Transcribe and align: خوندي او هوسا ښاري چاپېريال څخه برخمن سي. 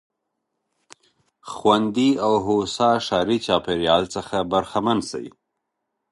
خوندي 1.51 2.09
او 2.25 2.33
هوسا 2.45 2.89
ښاري 3.05 3.37
چاپېريال 3.45 4.03
څخه 4.15 4.37
برخمن 4.51 4.99
سي. 5.09 5.25